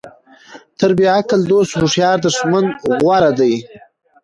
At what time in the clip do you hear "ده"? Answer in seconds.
3.39-3.51